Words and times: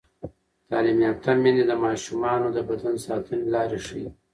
تعلیم 0.69 0.99
یافته 1.05 1.31
میندې 1.43 1.63
د 1.67 1.73
ماشومانو 1.83 2.47
د 2.55 2.57
بدن 2.69 2.95
ساتنې 3.05 3.45
لارې 3.53 3.79
ښيي. 3.85 4.09